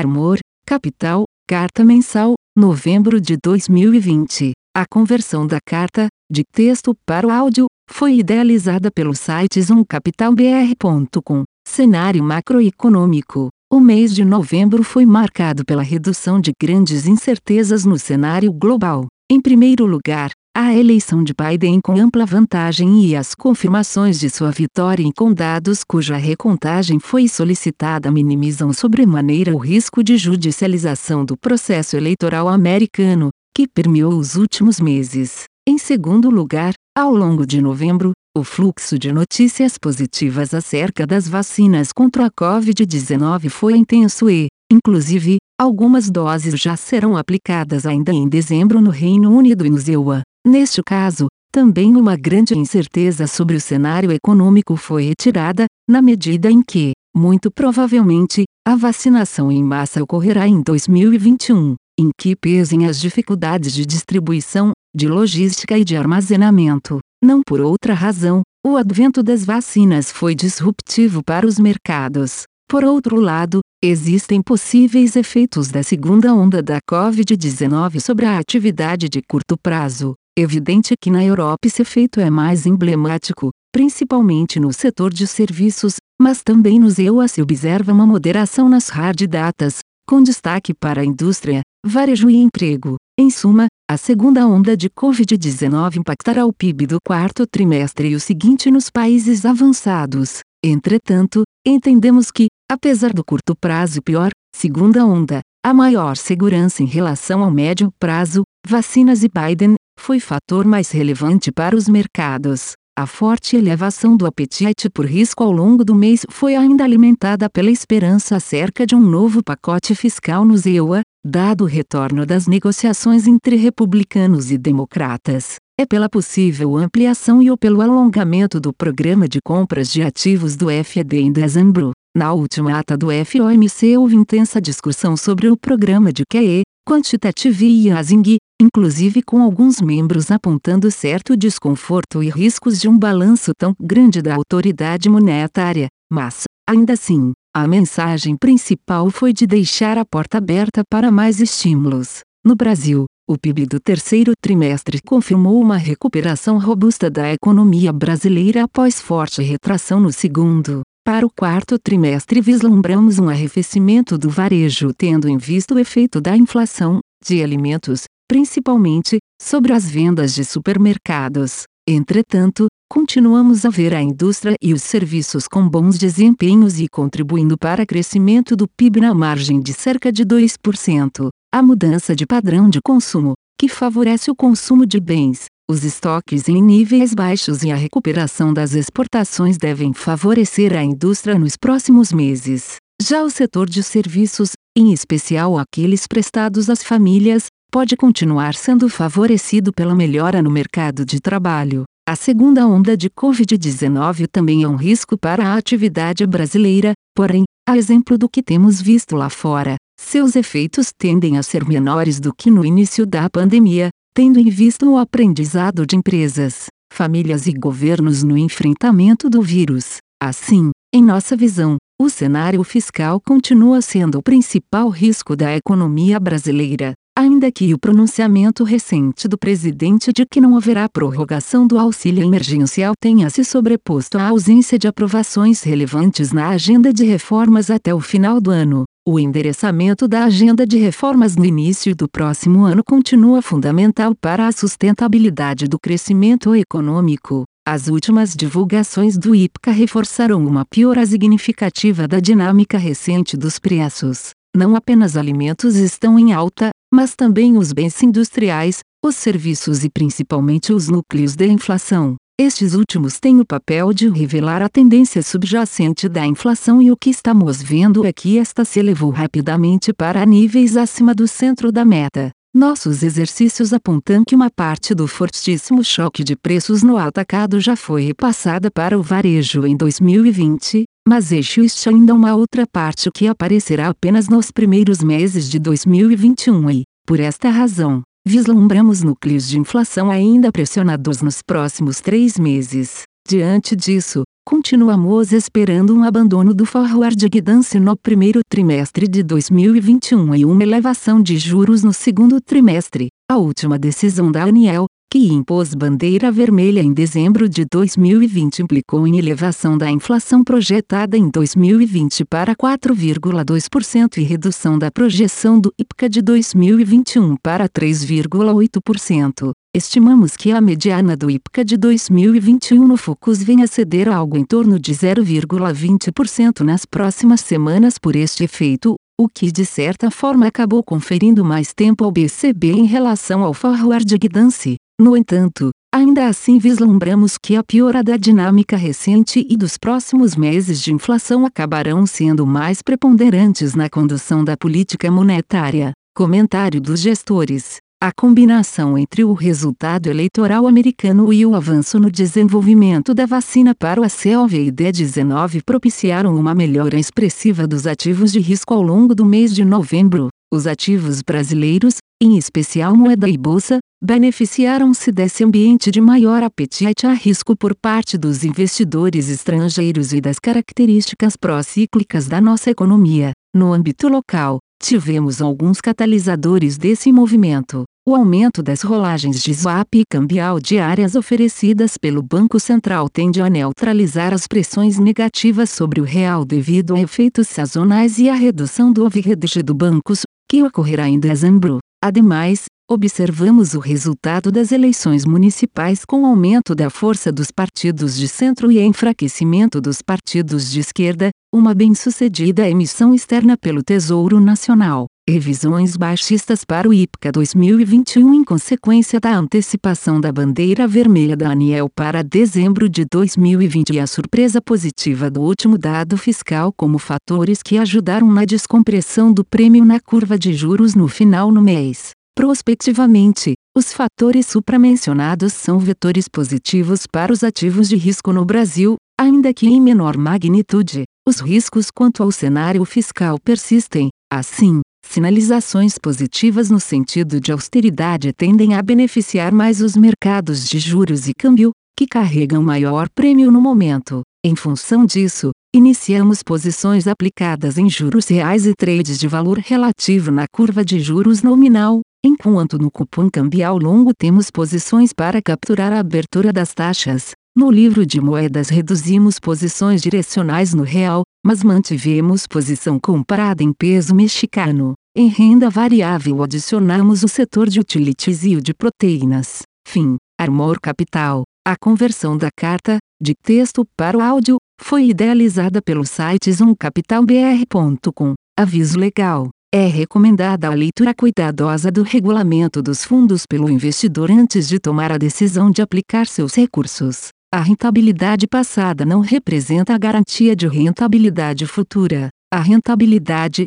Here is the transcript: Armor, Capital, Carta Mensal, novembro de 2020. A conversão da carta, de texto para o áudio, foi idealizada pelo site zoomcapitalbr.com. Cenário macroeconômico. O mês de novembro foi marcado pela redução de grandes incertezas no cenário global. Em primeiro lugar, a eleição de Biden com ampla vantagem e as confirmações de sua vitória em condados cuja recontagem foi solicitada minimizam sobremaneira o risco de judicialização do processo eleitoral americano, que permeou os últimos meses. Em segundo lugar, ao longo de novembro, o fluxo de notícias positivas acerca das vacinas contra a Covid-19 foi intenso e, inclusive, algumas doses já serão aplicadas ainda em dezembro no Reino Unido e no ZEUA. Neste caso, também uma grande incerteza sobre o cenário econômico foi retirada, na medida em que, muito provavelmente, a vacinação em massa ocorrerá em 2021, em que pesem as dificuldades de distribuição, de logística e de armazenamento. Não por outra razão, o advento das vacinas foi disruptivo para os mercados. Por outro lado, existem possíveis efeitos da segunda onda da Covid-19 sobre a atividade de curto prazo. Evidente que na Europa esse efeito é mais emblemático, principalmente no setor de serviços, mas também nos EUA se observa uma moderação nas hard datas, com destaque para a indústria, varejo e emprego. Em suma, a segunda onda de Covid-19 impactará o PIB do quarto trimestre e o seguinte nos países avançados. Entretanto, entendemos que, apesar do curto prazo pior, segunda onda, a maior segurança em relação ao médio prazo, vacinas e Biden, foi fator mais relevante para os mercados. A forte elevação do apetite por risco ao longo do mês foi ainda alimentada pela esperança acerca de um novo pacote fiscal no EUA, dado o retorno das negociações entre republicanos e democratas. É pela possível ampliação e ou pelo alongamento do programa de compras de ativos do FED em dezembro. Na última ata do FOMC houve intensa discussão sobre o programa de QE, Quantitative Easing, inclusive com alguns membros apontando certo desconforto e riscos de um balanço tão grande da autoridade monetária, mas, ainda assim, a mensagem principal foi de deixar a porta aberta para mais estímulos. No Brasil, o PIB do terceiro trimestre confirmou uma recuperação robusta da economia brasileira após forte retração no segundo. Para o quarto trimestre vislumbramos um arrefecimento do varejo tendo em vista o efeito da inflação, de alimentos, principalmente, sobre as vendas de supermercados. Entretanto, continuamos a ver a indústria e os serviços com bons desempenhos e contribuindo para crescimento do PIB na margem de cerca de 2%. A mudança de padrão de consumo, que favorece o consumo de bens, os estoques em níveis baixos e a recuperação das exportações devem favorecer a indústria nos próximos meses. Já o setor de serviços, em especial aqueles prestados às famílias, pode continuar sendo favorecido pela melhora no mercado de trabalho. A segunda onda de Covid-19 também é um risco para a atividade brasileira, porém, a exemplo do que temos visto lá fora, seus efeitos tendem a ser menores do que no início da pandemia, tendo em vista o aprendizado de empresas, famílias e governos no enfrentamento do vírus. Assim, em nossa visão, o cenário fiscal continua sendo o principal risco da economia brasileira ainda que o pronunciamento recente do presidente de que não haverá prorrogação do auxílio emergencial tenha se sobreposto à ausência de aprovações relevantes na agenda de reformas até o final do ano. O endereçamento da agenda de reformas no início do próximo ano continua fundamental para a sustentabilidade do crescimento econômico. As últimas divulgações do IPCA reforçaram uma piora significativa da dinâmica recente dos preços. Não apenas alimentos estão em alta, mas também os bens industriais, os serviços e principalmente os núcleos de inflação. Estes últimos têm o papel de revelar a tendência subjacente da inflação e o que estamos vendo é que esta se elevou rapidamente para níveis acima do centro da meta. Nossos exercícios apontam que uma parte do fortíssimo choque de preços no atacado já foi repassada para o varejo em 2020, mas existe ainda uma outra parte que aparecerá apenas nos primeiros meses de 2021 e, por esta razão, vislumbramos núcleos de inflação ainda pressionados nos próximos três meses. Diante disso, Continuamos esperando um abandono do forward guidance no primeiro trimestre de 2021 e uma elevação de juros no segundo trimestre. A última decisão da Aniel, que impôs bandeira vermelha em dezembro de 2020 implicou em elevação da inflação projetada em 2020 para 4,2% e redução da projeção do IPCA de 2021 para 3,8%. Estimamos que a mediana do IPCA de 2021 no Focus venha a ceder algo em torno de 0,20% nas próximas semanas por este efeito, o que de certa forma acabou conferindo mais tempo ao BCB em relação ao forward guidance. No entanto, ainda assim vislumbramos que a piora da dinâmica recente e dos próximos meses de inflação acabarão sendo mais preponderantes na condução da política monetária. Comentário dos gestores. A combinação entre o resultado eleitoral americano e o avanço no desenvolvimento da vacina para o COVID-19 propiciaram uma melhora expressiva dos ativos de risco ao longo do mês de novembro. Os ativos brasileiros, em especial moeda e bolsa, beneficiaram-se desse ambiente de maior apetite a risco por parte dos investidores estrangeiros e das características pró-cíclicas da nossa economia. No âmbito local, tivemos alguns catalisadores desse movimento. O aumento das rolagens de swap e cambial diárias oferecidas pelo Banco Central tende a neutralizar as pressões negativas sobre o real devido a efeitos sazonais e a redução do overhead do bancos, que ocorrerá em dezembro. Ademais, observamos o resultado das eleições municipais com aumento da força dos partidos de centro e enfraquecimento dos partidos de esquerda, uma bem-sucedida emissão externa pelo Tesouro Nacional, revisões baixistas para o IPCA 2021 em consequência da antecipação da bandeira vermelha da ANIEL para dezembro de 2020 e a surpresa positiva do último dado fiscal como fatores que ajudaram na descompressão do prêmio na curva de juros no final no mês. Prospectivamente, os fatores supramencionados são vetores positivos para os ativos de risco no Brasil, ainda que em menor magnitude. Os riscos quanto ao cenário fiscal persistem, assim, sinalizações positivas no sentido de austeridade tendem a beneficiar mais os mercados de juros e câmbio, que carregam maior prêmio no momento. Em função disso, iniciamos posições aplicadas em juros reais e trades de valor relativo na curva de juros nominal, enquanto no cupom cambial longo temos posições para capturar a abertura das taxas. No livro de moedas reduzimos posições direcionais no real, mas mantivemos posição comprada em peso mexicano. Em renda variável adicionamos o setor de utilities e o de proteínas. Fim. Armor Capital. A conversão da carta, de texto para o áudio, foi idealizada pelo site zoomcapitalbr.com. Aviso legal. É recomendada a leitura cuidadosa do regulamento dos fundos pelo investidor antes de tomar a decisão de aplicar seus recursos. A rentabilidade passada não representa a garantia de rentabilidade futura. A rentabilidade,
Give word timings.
Armor, 0.00 0.38
Capital, 0.66 1.24
Carta 1.46 1.84
Mensal, 1.84 2.32
novembro 2.56 3.20
de 3.20 3.36
2020. 3.36 4.52
A 4.74 4.86
conversão 4.90 5.46
da 5.46 5.58
carta, 5.60 6.06
de 6.30 6.42
texto 6.42 6.96
para 7.04 7.26
o 7.26 7.30
áudio, 7.30 7.66
foi 7.90 8.14
idealizada 8.14 8.90
pelo 8.90 9.14
site 9.14 9.60
zoomcapitalbr.com. 9.60 11.44
Cenário 11.68 12.24
macroeconômico. 12.24 13.48
O 13.70 13.78
mês 13.78 14.14
de 14.14 14.24
novembro 14.24 14.82
foi 14.82 15.04
marcado 15.04 15.66
pela 15.66 15.82
redução 15.82 16.40
de 16.40 16.52
grandes 16.58 17.06
incertezas 17.06 17.84
no 17.84 17.98
cenário 17.98 18.50
global. 18.52 19.06
Em 19.30 19.38
primeiro 19.38 19.84
lugar, 19.84 20.30
a 20.70 20.74
eleição 20.74 21.22
de 21.22 21.32
Biden 21.32 21.80
com 21.80 21.96
ampla 21.96 22.26
vantagem 22.26 23.04
e 23.04 23.14
as 23.14 23.34
confirmações 23.34 24.18
de 24.18 24.28
sua 24.28 24.50
vitória 24.50 25.02
em 25.02 25.12
condados 25.12 25.84
cuja 25.84 26.16
recontagem 26.16 26.98
foi 26.98 27.28
solicitada 27.28 28.10
minimizam 28.10 28.72
sobremaneira 28.72 29.54
o 29.54 29.58
risco 29.58 30.02
de 30.02 30.16
judicialização 30.16 31.24
do 31.24 31.36
processo 31.36 31.96
eleitoral 31.96 32.48
americano, 32.48 33.30
que 33.56 33.68
permeou 33.68 34.12
os 34.14 34.34
últimos 34.34 34.80
meses. 34.80 35.44
Em 35.68 35.78
segundo 35.78 36.28
lugar, 36.28 36.74
ao 36.96 37.14
longo 37.14 37.46
de 37.46 37.62
novembro, 37.62 38.12
o 38.36 38.44
fluxo 38.44 38.98
de 38.98 39.12
notícias 39.12 39.78
positivas 39.78 40.52
acerca 40.52 41.06
das 41.06 41.28
vacinas 41.28 41.92
contra 41.92 42.26
a 42.26 42.30
Covid-19 42.30 43.48
foi 43.48 43.76
intenso 43.76 44.28
e, 44.28 44.48
inclusive, 44.72 45.38
algumas 45.60 46.10
doses 46.10 46.58
já 46.58 46.74
serão 46.74 47.18
aplicadas 47.18 47.84
ainda 47.84 48.14
em 48.14 48.26
dezembro 48.26 48.80
no 48.80 48.88
Reino 48.88 49.30
Unido 49.30 49.66
e 49.66 49.68
no 49.68 49.76
ZEUA. 49.76 50.22
Neste 50.46 50.82
caso, 50.82 51.26
também 51.52 51.96
uma 51.96 52.16
grande 52.16 52.56
incerteza 52.56 53.26
sobre 53.26 53.56
o 53.56 53.60
cenário 53.60 54.10
econômico 54.10 54.74
foi 54.74 55.04
retirada, 55.04 55.66
na 55.86 56.00
medida 56.00 56.50
em 56.50 56.62
que, 56.62 56.92
muito 57.14 57.50
provavelmente, 57.50 58.44
a 58.66 58.74
vacinação 58.74 59.52
em 59.52 59.62
massa 59.62 60.02
ocorrerá 60.02 60.48
em 60.48 60.62
2021, 60.62 61.74
em 61.98 62.08
que 62.18 62.34
pesem 62.34 62.86
as 62.86 62.98
dificuldades 62.98 63.74
de 63.74 63.84
distribuição, 63.84 64.72
de 64.96 65.08
logística 65.08 65.76
e 65.76 65.84
de 65.84 65.94
armazenamento. 65.94 67.00
Não 67.22 67.42
por 67.46 67.60
outra 67.60 67.92
razão, 67.92 68.40
o 68.66 68.78
advento 68.78 69.22
das 69.22 69.44
vacinas 69.44 70.10
foi 70.10 70.34
disruptivo 70.34 71.22
para 71.22 71.46
os 71.46 71.58
mercados. 71.58 72.44
Por 72.70 72.84
outro 72.84 73.18
lado, 73.18 73.58
existem 73.82 74.40
possíveis 74.40 75.16
efeitos 75.16 75.72
da 75.72 75.82
segunda 75.82 76.32
onda 76.32 76.62
da 76.62 76.78
Covid-19 76.88 77.98
sobre 77.98 78.26
a 78.26 78.38
atividade 78.38 79.08
de 79.08 79.20
curto 79.20 79.58
prazo. 79.60 80.14
Evidente 80.38 80.94
que 81.02 81.10
na 81.10 81.24
Europa 81.24 81.66
esse 81.66 81.82
efeito 81.82 82.20
é 82.20 82.30
mais 82.30 82.66
emblemático, 82.66 83.50
principalmente 83.72 84.60
no 84.60 84.72
setor 84.72 85.12
de 85.12 85.26
serviços, 85.26 85.96
mas 86.22 86.44
também 86.44 86.78
nos 86.78 86.96
EUA 87.00 87.26
se 87.26 87.42
observa 87.42 87.92
uma 87.92 88.06
moderação 88.06 88.68
nas 88.68 88.88
hard 88.88 89.26
datas, 89.26 89.80
com 90.08 90.22
destaque 90.22 90.72
para 90.72 91.00
a 91.00 91.04
indústria, 91.04 91.62
varejo 91.84 92.30
e 92.30 92.36
emprego. 92.36 92.94
Em 93.18 93.30
suma, 93.30 93.66
a 93.90 93.96
segunda 93.96 94.46
onda 94.46 94.76
de 94.76 94.88
Covid-19 94.88 95.96
impactará 95.96 96.46
o 96.46 96.52
PIB 96.52 96.86
do 96.86 96.98
quarto 97.04 97.48
trimestre 97.48 98.10
e 98.10 98.14
o 98.14 98.20
seguinte 98.20 98.70
nos 98.70 98.90
países 98.90 99.44
avançados. 99.44 100.38
Entretanto, 100.62 101.42
entendemos 101.66 102.30
que, 102.30 102.48
apesar 102.70 103.12
do 103.12 103.24
curto 103.24 103.56
prazo 103.56 104.00
pior, 104.00 104.30
segunda 104.54 105.04
onda, 105.04 105.40
a 105.64 105.74
maior 105.74 106.16
segurança 106.16 106.84
em 106.84 106.86
relação 106.86 107.42
ao 107.42 107.50
médio 107.50 107.90
prazo, 107.98 108.44
vacinas 108.64 109.24
e 109.24 109.28
Biden, 109.28 109.74
foi 109.98 110.20
fator 110.20 110.64
mais 110.64 110.92
relevante 110.92 111.50
para 111.50 111.74
os 111.74 111.88
mercados. 111.88 112.74
A 112.96 113.06
forte 113.06 113.56
elevação 113.56 114.16
do 114.16 114.24
apetite 114.24 114.88
por 114.88 115.04
risco 115.04 115.42
ao 115.42 115.50
longo 115.50 115.84
do 115.84 115.94
mês 115.94 116.24
foi 116.30 116.54
ainda 116.54 116.84
alimentada 116.84 117.50
pela 117.50 117.70
esperança 117.70 118.36
acerca 118.36 118.86
de 118.86 118.94
um 118.94 119.00
novo 119.00 119.42
pacote 119.42 119.94
fiscal 119.94 120.44
no 120.44 120.54
EUA, 120.64 121.00
dado 121.26 121.64
o 121.64 121.66
retorno 121.66 122.24
das 122.24 122.46
negociações 122.46 123.26
entre 123.26 123.56
republicanos 123.56 124.50
e 124.50 124.58
democratas. 124.58 125.56
É 125.80 125.86
pela 125.86 126.10
possível 126.10 126.76
ampliação 126.76 127.40
e 127.40 127.50
ou 127.50 127.56
pelo 127.56 127.80
alongamento 127.80 128.60
do 128.60 128.70
programa 128.70 129.26
de 129.26 129.38
compras 129.42 129.90
de 129.90 130.02
ativos 130.02 130.54
do 130.54 130.66
FED 130.84 131.16
em 131.16 131.32
dezembro. 131.32 131.92
Na 132.14 132.34
última 132.34 132.78
ata 132.78 132.98
do 132.98 133.06
FOMC 133.06 133.96
houve 133.96 134.14
intensa 134.14 134.60
discussão 134.60 135.16
sobre 135.16 135.48
o 135.48 135.56
programa 135.56 136.12
de 136.12 136.24
QE, 136.30 136.64
Quantitative 136.86 137.88
Easing, 137.88 138.36
inclusive 138.60 139.22
com 139.22 139.40
alguns 139.40 139.80
membros 139.80 140.30
apontando 140.30 140.90
certo 140.90 141.34
desconforto 141.34 142.22
e 142.22 142.28
riscos 142.28 142.78
de 142.78 142.86
um 142.86 142.98
balanço 142.98 143.52
tão 143.56 143.74
grande 143.80 144.20
da 144.20 144.34
autoridade 144.34 145.08
monetária, 145.08 145.88
mas, 146.12 146.42
ainda 146.68 146.92
assim, 146.92 147.32
a 147.56 147.66
mensagem 147.66 148.36
principal 148.36 149.08
foi 149.08 149.32
de 149.32 149.46
deixar 149.46 149.96
a 149.96 150.04
porta 150.04 150.36
aberta 150.36 150.82
para 150.90 151.10
mais 151.10 151.40
estímulos. 151.40 152.20
No 152.44 152.54
Brasil, 152.54 153.06
o 153.30 153.38
PIB 153.38 153.64
do 153.64 153.78
terceiro 153.78 154.32
trimestre 154.42 155.00
confirmou 155.00 155.60
uma 155.60 155.76
recuperação 155.76 156.58
robusta 156.58 157.08
da 157.08 157.32
economia 157.32 157.92
brasileira 157.92 158.64
após 158.64 159.00
forte 159.00 159.40
retração 159.40 160.00
no 160.00 160.12
segundo. 160.12 160.82
Para 161.06 161.24
o 161.24 161.30
quarto 161.30 161.78
trimestre 161.78 162.40
vislumbramos 162.40 163.20
um 163.20 163.28
arrefecimento 163.28 164.18
do 164.18 164.28
varejo 164.28 164.92
tendo 164.92 165.28
em 165.28 165.38
vista 165.38 165.76
o 165.76 165.78
efeito 165.78 166.20
da 166.20 166.36
inflação, 166.36 166.98
de 167.24 167.40
alimentos, 167.40 168.02
principalmente, 168.28 169.18
sobre 169.40 169.72
as 169.72 169.88
vendas 169.88 170.34
de 170.34 170.44
supermercados. 170.44 171.62
Entretanto, 171.88 172.66
continuamos 172.90 173.64
a 173.64 173.70
ver 173.70 173.94
a 173.94 174.02
indústria 174.02 174.56
e 174.60 174.74
os 174.74 174.82
serviços 174.82 175.46
com 175.46 175.68
bons 175.68 175.96
desempenhos 175.98 176.80
e 176.80 176.88
contribuindo 176.88 177.56
para 177.56 177.86
crescimento 177.86 178.56
do 178.56 178.66
PIB 178.66 179.00
na 179.00 179.14
margem 179.14 179.60
de 179.60 179.72
cerca 179.72 180.10
de 180.10 180.24
2%. 180.24 181.28
A 181.52 181.60
mudança 181.60 182.14
de 182.14 182.24
padrão 182.24 182.70
de 182.70 182.80
consumo, 182.80 183.34
que 183.60 183.68
favorece 183.68 184.30
o 184.30 184.36
consumo 184.36 184.86
de 184.86 185.00
bens, 185.00 185.46
os 185.68 185.82
estoques 185.82 186.48
em 186.48 186.62
níveis 186.62 187.12
baixos 187.12 187.64
e 187.64 187.72
a 187.72 187.74
recuperação 187.74 188.54
das 188.54 188.72
exportações 188.72 189.58
devem 189.58 189.92
favorecer 189.92 190.72
a 190.76 190.84
indústria 190.84 191.36
nos 191.36 191.56
próximos 191.56 192.12
meses. 192.12 192.76
Já 193.02 193.24
o 193.24 193.30
setor 193.30 193.68
de 193.68 193.82
serviços, 193.82 194.52
em 194.78 194.92
especial 194.92 195.58
aqueles 195.58 196.06
prestados 196.06 196.70
às 196.70 196.84
famílias, 196.84 197.46
pode 197.72 197.96
continuar 197.96 198.54
sendo 198.54 198.88
favorecido 198.88 199.72
pela 199.72 199.92
melhora 199.94 200.40
no 200.40 200.52
mercado 200.52 201.04
de 201.04 201.18
trabalho. 201.18 201.82
A 202.08 202.14
segunda 202.14 202.64
onda 202.64 202.96
de 202.96 203.10
Covid-19 203.10 204.28
também 204.30 204.62
é 204.62 204.68
um 204.68 204.76
risco 204.76 205.18
para 205.18 205.48
a 205.48 205.56
atividade 205.56 206.24
brasileira, 206.28 206.92
porém, 207.12 207.42
a 207.68 207.76
exemplo 207.76 208.16
do 208.16 208.28
que 208.28 208.40
temos 208.40 208.80
visto 208.80 209.16
lá 209.16 209.28
fora, 209.28 209.76
seus 210.00 210.34
efeitos 210.34 210.92
tendem 210.96 211.38
a 211.38 211.42
ser 211.42 211.64
menores 211.64 212.18
do 212.18 212.34
que 212.34 212.50
no 212.50 212.64
início 212.64 213.06
da 213.06 213.28
pandemia, 213.28 213.90
tendo 214.14 214.38
em 214.38 214.48
vista 214.50 214.86
o 214.86 214.98
aprendizado 214.98 215.86
de 215.86 215.96
empresas, 215.96 216.66
famílias 216.92 217.46
e 217.46 217.52
governos 217.52 218.22
no 218.22 218.36
enfrentamento 218.36 219.30
do 219.30 219.40
vírus. 219.40 219.98
Assim, 220.22 220.70
em 220.92 221.02
nossa 221.02 221.36
visão, 221.36 221.76
o 222.00 222.08
cenário 222.08 222.62
fiscal 222.64 223.20
continua 223.20 223.80
sendo 223.80 224.18
o 224.18 224.22
principal 224.22 224.88
risco 224.88 225.36
da 225.36 225.54
economia 225.56 226.18
brasileira 226.18 226.94
ainda 227.20 227.52
que 227.52 227.74
o 227.74 227.78
pronunciamento 227.78 228.64
recente 228.64 229.28
do 229.28 229.36
presidente 229.36 230.10
de 230.10 230.24
que 230.24 230.40
não 230.40 230.56
haverá 230.56 230.88
prorrogação 230.88 231.66
do 231.66 231.78
auxílio 231.78 232.24
emergencial 232.24 232.94
tenha 232.98 233.28
se 233.28 233.44
sobreposto 233.44 234.16
à 234.16 234.28
ausência 234.28 234.78
de 234.78 234.88
aprovações 234.88 235.62
relevantes 235.62 236.32
na 236.32 236.48
agenda 236.48 236.94
de 236.94 237.04
reformas 237.04 237.68
até 237.70 237.94
o 237.94 238.00
final 238.00 238.40
do 238.40 238.50
ano. 238.50 238.84
O 239.12 239.18
endereçamento 239.18 240.06
da 240.06 240.22
agenda 240.22 240.64
de 240.64 240.78
reformas 240.78 241.34
no 241.34 241.44
início 241.44 241.96
do 241.96 242.08
próximo 242.08 242.62
ano 242.62 242.80
continua 242.84 243.42
fundamental 243.42 244.14
para 244.14 244.46
a 244.46 244.52
sustentabilidade 244.52 245.66
do 245.66 245.80
crescimento 245.80 246.54
econômico. 246.54 247.42
As 247.66 247.88
últimas 247.88 248.36
divulgações 248.36 249.18
do 249.18 249.34
IPCA 249.34 249.72
reforçaram 249.72 250.46
uma 250.46 250.64
piora 250.64 251.04
significativa 251.04 252.06
da 252.06 252.20
dinâmica 252.20 252.78
recente 252.78 253.36
dos 253.36 253.58
preços. 253.58 254.30
Não 254.56 254.76
apenas 254.76 255.16
alimentos 255.16 255.74
estão 255.74 256.16
em 256.16 256.32
alta, 256.32 256.70
mas 256.94 257.16
também 257.16 257.58
os 257.58 257.72
bens 257.72 258.00
industriais, 258.04 258.78
os 259.04 259.16
serviços 259.16 259.82
e 259.82 259.90
principalmente 259.90 260.72
os 260.72 260.86
núcleos 260.86 261.34
de 261.34 261.48
inflação. 261.48 262.14
Estes 262.42 262.72
últimos 262.72 263.20
têm 263.20 263.38
o 263.38 263.44
papel 263.44 263.92
de 263.92 264.08
revelar 264.08 264.62
a 264.62 264.68
tendência 264.70 265.22
subjacente 265.22 266.08
da 266.08 266.26
inflação 266.26 266.80
e 266.80 266.90
o 266.90 266.96
que 266.96 267.10
estamos 267.10 267.62
vendo 267.62 268.02
é 268.06 268.14
que 268.14 268.38
esta 268.38 268.64
se 268.64 268.80
elevou 268.80 269.10
rapidamente 269.10 269.92
para 269.92 270.24
níveis 270.24 270.74
acima 270.74 271.14
do 271.14 271.28
centro 271.28 271.70
da 271.70 271.84
meta. 271.84 272.30
Nossos 272.54 273.02
exercícios 273.02 273.74
apontam 273.74 274.24
que 274.26 274.34
uma 274.34 274.48
parte 274.50 274.94
do 274.94 275.06
fortíssimo 275.06 275.84
choque 275.84 276.24
de 276.24 276.34
preços 276.34 276.82
no 276.82 276.96
atacado 276.96 277.60
já 277.60 277.76
foi 277.76 278.04
repassada 278.04 278.70
para 278.70 278.98
o 278.98 279.02
varejo 279.02 279.66
em 279.66 279.76
2020, 279.76 280.84
mas 281.06 281.32
existe 281.32 281.90
ainda 281.90 282.14
uma 282.14 282.34
outra 282.34 282.66
parte 282.66 283.10
que 283.12 283.26
aparecerá 283.26 283.88
apenas 283.88 284.30
nos 284.30 284.50
primeiros 284.50 285.02
meses 285.02 285.46
de 285.46 285.58
2021 285.58 286.70
e, 286.70 286.84
por 287.06 287.20
esta 287.20 287.50
razão, 287.50 288.02
vislumbramos 288.26 289.02
núcleos 289.02 289.48
de 289.48 289.58
inflação 289.58 290.10
ainda 290.10 290.52
pressionados 290.52 291.22
nos 291.22 291.42
próximos 291.42 292.00
três 292.00 292.38
meses. 292.38 293.02
Diante 293.28 293.76
disso, 293.76 294.24
Continuamos 294.50 295.30
esperando 295.32 295.94
um 295.94 296.02
abandono 296.02 296.52
do 296.52 296.66
forward 296.66 297.28
guidance 297.28 297.78
no 297.78 297.96
primeiro 297.96 298.40
trimestre 298.48 299.06
de 299.06 299.22
2021 299.22 300.34
e 300.34 300.44
uma 300.44 300.62
elevação 300.64 301.22
de 301.22 301.38
juros 301.38 301.84
no 301.84 301.92
segundo 301.92 302.40
trimestre. 302.40 303.10
A 303.30 303.36
última 303.36 303.78
decisão 303.78 304.32
da 304.32 304.42
Aniel, 304.42 304.86
que 305.10 305.32
impôs 305.32 305.74
bandeira 305.74 306.30
vermelha 306.30 306.80
em 306.80 306.92
dezembro 306.92 307.48
de 307.48 307.64
2020 307.64 308.60
implicou 308.60 309.08
em 309.08 309.18
elevação 309.18 309.76
da 309.76 309.90
inflação 309.90 310.44
projetada 310.44 311.18
em 311.18 311.28
2020 311.28 312.24
para 312.24 312.54
4,2% 312.54 314.18
e 314.18 314.22
redução 314.22 314.78
da 314.78 314.88
projeção 314.88 315.58
do 315.58 315.74
IPCA 315.76 316.08
de 316.08 316.22
2021 316.22 317.36
para 317.42 317.68
3,8%. 317.68 319.50
Estimamos 319.74 320.36
que 320.36 320.52
a 320.52 320.60
mediana 320.60 321.16
do 321.16 321.28
IPCA 321.28 321.64
de 321.64 321.76
2021 321.76 322.86
no 322.86 322.96
Focus 322.96 323.42
venha 323.42 323.64
a 323.64 323.68
ceder 323.68 324.08
algo 324.08 324.36
em 324.36 324.44
torno 324.44 324.78
de 324.78 324.92
0,20% 324.92 326.60
nas 326.60 326.86
próximas 326.86 327.40
semanas 327.40 327.98
por 327.98 328.14
este 328.14 328.44
efeito, 328.44 328.94
o 329.20 329.28
que 329.28 329.50
de 329.50 329.66
certa 329.66 330.08
forma 330.08 330.46
acabou 330.46 330.84
conferindo 330.84 331.44
mais 331.44 331.74
tempo 331.74 332.04
ao 332.04 332.12
BCB 332.12 332.70
em 332.70 332.84
relação 332.86 333.42
ao 333.42 333.52
forward 333.52 334.16
guidance. 334.16 334.76
No 335.00 335.16
entanto, 335.16 335.70
ainda 335.90 336.26
assim 336.26 336.58
vislumbramos 336.58 337.38
que 337.38 337.56
a 337.56 337.64
piora 337.64 338.04
da 338.04 338.18
dinâmica 338.18 338.76
recente 338.76 339.46
e 339.48 339.56
dos 339.56 339.78
próximos 339.78 340.36
meses 340.36 340.78
de 340.78 340.92
inflação 340.92 341.46
acabarão 341.46 342.04
sendo 342.04 342.46
mais 342.46 342.82
preponderantes 342.82 343.74
na 343.74 343.88
condução 343.88 344.44
da 344.44 344.58
política 344.58 345.10
monetária. 345.10 345.92
Comentário 346.14 346.82
dos 346.82 347.00
gestores. 347.00 347.78
A 347.98 348.12
combinação 348.12 348.98
entre 348.98 349.24
o 349.24 349.32
resultado 349.32 350.10
eleitoral 350.10 350.66
americano 350.66 351.32
e 351.32 351.46
o 351.46 351.54
avanço 351.54 351.98
no 351.98 352.10
desenvolvimento 352.10 353.14
da 353.14 353.24
vacina 353.24 353.74
para 353.74 354.02
o 354.02 354.04
COVID-19 354.04 355.62
propiciaram 355.64 356.36
uma 356.36 356.54
melhora 356.54 356.98
expressiva 356.98 357.66
dos 357.66 357.86
ativos 357.86 358.32
de 358.32 358.38
risco 358.38 358.74
ao 358.74 358.82
longo 358.82 359.14
do 359.14 359.24
mês 359.24 359.54
de 359.54 359.64
novembro. 359.64 360.28
Os 360.52 360.66
ativos 360.66 361.22
brasileiros, 361.22 361.98
em 362.20 362.36
especial 362.36 362.96
moeda 362.96 363.28
e 363.28 363.38
bolsa, 363.38 363.78
beneficiaram-se 364.02 365.12
desse 365.12 365.44
ambiente 365.44 365.92
de 365.92 366.00
maior 366.00 366.42
apetite 366.42 367.06
a 367.06 367.12
risco 367.12 367.54
por 367.54 367.72
parte 367.72 368.18
dos 368.18 368.42
investidores 368.42 369.28
estrangeiros 369.28 370.12
e 370.12 370.20
das 370.20 370.40
características 370.40 371.36
pró-cíclicas 371.36 372.26
da 372.26 372.40
nossa 372.40 372.68
economia. 372.68 373.30
No 373.54 373.72
âmbito 373.72 374.08
local, 374.08 374.58
tivemos 374.82 375.40
alguns 375.40 375.80
catalisadores 375.80 376.76
desse 376.76 377.12
movimento. 377.12 377.84
O 378.08 378.16
aumento 378.16 378.60
das 378.60 378.82
rolagens 378.82 379.40
de 379.40 379.54
swap 379.54 379.94
e 379.94 380.02
cambial 380.10 380.58
diárias 380.58 381.14
oferecidas 381.14 381.96
pelo 381.96 382.22
Banco 382.22 382.58
Central 382.58 383.08
tende 383.08 383.40
a 383.40 383.48
neutralizar 383.48 384.34
as 384.34 384.48
pressões 384.48 384.98
negativas 384.98 385.70
sobre 385.70 386.00
o 386.00 386.04
real 386.04 386.44
devido 386.44 386.96
a 386.96 387.00
efeitos 387.00 387.46
sazonais 387.46 388.18
e 388.18 388.28
a 388.28 388.34
redução 388.34 388.92
do 388.92 389.04
overhead 389.04 389.62
do 389.62 389.74
bancos, 389.74 390.22
que 390.50 390.64
ocorrerá 390.64 391.08
em 391.08 391.16
dezembro. 391.16 391.78
Ademais, 392.02 392.64
observamos 392.90 393.74
o 393.74 393.78
resultado 393.78 394.50
das 394.50 394.72
eleições 394.72 395.24
municipais 395.24 396.04
com 396.04 396.26
aumento 396.26 396.74
da 396.74 396.90
força 396.90 397.30
dos 397.30 397.52
partidos 397.52 398.16
de 398.16 398.26
centro 398.26 398.72
e 398.72 398.80
enfraquecimento 398.80 399.80
dos 399.80 400.02
partidos 400.02 400.68
de 400.68 400.80
esquerda, 400.80 401.30
uma 401.54 401.72
bem-sucedida 401.72 402.68
emissão 402.68 403.14
externa 403.14 403.56
pelo 403.56 403.80
Tesouro 403.80 404.40
Nacional, 404.40 405.06
revisões 405.30 405.96
baixistas 405.96 406.64
para 406.64 406.88
o 406.88 406.92
IPCA 406.92 407.30
2021 407.30 408.34
em 408.34 408.42
consequência 408.42 409.20
da 409.20 409.34
antecipação 409.34 410.20
da 410.20 410.32
bandeira 410.32 410.88
vermelha 410.88 411.36
da 411.36 411.50
ANIEL 411.50 411.88
para 411.88 412.22
dezembro 412.22 412.88
de 412.88 413.04
2020 413.04 413.90
e 413.90 414.00
a 414.00 414.06
surpresa 414.06 414.60
positiva 414.60 415.30
do 415.30 415.40
último 415.40 415.78
dado 415.78 416.18
fiscal 416.18 416.72
como 416.76 416.98
fatores 416.98 417.62
que 417.62 417.78
ajudaram 417.78 418.30
na 418.30 418.44
descompressão 418.44 419.32
do 419.32 419.44
prêmio 419.44 419.84
na 419.84 420.00
curva 420.00 420.36
de 420.36 420.52
juros 420.52 420.94
no 420.96 421.06
final 421.06 421.52
no 421.52 421.62
mês. 421.62 422.10
Prospectivamente, 422.34 423.54
os 423.76 423.92
fatores 423.92 424.46
supramencionados 424.46 425.52
são 425.52 425.78
vetores 425.78 426.26
positivos 426.26 427.06
para 427.06 427.32
os 427.32 427.44
ativos 427.44 427.88
de 427.88 427.96
risco 427.96 428.32
no 428.32 428.44
Brasil, 428.44 428.96
ainda 429.18 429.54
que 429.54 429.68
em 429.68 429.80
menor 429.80 430.16
magnitude. 430.16 431.04
Os 431.28 431.38
riscos 431.38 431.90
quanto 431.90 432.22
ao 432.22 432.32
cenário 432.32 432.84
fiscal 432.84 433.38
persistem, 433.38 434.08
assim, 434.32 434.80
sinalizações 435.10 435.98
positivas 435.98 436.70
no 436.70 436.78
sentido 436.78 437.40
de 437.40 437.50
austeridade 437.50 438.32
tendem 438.32 438.74
a 438.74 438.82
beneficiar 438.82 439.50
mais 439.50 439.80
os 439.80 439.96
mercados 439.96 440.68
de 440.68 440.78
juros 440.78 441.28
e 441.28 441.32
câmbio, 441.34 441.72
que 441.98 442.06
carregam 442.06 442.62
maior 442.62 443.08
prêmio 443.12 443.50
no 443.50 443.60
momento. 443.60 444.22
Em 444.44 444.54
função 444.54 445.04
disso, 445.04 445.50
iniciamos 445.74 446.44
posições 446.44 447.08
aplicadas 447.08 447.76
em 447.76 447.90
juros 447.90 448.28
reais 448.28 448.66
e 448.66 448.72
trades 448.72 449.18
de 449.18 449.26
valor 449.26 449.58
relativo 449.58 450.30
na 450.30 450.44
curva 450.54 450.84
de 450.84 451.00
juros 451.00 451.42
nominal, 451.42 452.02
enquanto 452.24 452.78
no 452.78 452.88
cupom 452.88 453.28
cambial 453.28 453.76
longo 453.78 454.12
temos 454.16 454.48
posições 454.48 455.12
para 455.12 455.42
capturar 455.42 455.92
a 455.92 455.98
abertura 455.98 456.52
das 456.52 456.72
taxas. 456.72 457.32
No 457.56 457.68
livro 457.68 458.06
de 458.06 458.20
moedas 458.20 458.68
reduzimos 458.68 459.40
posições 459.40 460.00
direcionais 460.00 460.72
no 460.72 460.84
real, 460.84 461.24
mas 461.44 461.64
mantivemos 461.64 462.46
posição 462.46 462.96
comprada 462.96 463.64
em 463.64 463.72
peso 463.72 464.14
mexicano. 464.14 464.94
Em 465.16 465.26
renda 465.26 465.68
variável 465.68 466.40
adicionamos 466.40 467.24
o 467.24 467.28
setor 467.28 467.68
de 467.68 467.80
utilities 467.80 468.44
e 468.44 468.54
o 468.54 468.60
de 468.62 468.72
proteínas. 468.72 469.62
Fim. 469.86 470.16
Armor 470.40 470.80
Capital. 470.80 471.42
A 471.66 471.76
conversão 471.76 472.38
da 472.38 472.48
carta, 472.56 472.98
de 473.20 473.34
texto 473.34 473.84
para 473.96 474.16
o 474.16 474.20
áudio, 474.20 474.56
foi 474.80 475.08
idealizada 475.08 475.82
pelo 475.82 476.06
site 476.06 476.52
zoomcapitalbr.com. 476.52 478.34
Aviso 478.56 478.98
legal. 479.00 479.48
É 479.74 479.84
recomendada 479.84 480.68
a 480.68 480.74
leitura 480.74 481.12
cuidadosa 481.12 481.90
do 481.90 482.04
regulamento 482.04 482.80
dos 482.80 483.04
fundos 483.04 483.44
pelo 483.48 483.68
investidor 483.68 484.30
antes 484.30 484.68
de 484.68 484.78
tomar 484.78 485.10
a 485.10 485.18
decisão 485.18 485.72
de 485.72 485.82
aplicar 485.82 486.28
seus 486.28 486.54
recursos. 486.54 487.30
A 487.52 487.60
rentabilidade 487.60 488.46
passada 488.46 489.04
não 489.04 489.20
representa 489.20 489.92
a 489.92 489.98
garantia 489.98 490.54
de 490.54 490.68
rentabilidade 490.68 491.66
futura. 491.66 492.28
A 492.52 492.60
rentabilidade, 492.60 493.66